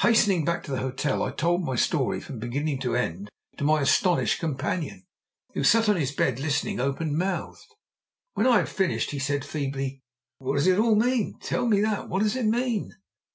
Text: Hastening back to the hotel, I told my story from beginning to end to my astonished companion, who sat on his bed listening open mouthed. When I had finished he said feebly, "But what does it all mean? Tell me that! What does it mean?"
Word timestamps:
Hastening 0.00 0.44
back 0.44 0.62
to 0.64 0.70
the 0.72 0.80
hotel, 0.80 1.22
I 1.22 1.30
told 1.30 1.64
my 1.64 1.74
story 1.74 2.20
from 2.20 2.38
beginning 2.38 2.80
to 2.80 2.94
end 2.94 3.30
to 3.56 3.64
my 3.64 3.80
astonished 3.80 4.38
companion, 4.38 5.06
who 5.54 5.64
sat 5.64 5.88
on 5.88 5.96
his 5.96 6.12
bed 6.12 6.38
listening 6.38 6.78
open 6.78 7.16
mouthed. 7.16 7.74
When 8.34 8.46
I 8.46 8.58
had 8.58 8.68
finished 8.68 9.12
he 9.12 9.18
said 9.18 9.42
feebly, 9.42 10.02
"But 10.38 10.44
what 10.48 10.54
does 10.56 10.66
it 10.66 10.78
all 10.78 10.96
mean? 10.96 11.38
Tell 11.40 11.66
me 11.66 11.80
that! 11.80 12.10
What 12.10 12.22
does 12.22 12.36
it 12.36 12.44
mean?" 12.44 12.92